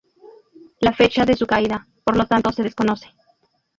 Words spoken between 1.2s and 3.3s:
de su caída por lo tanto se desconoce.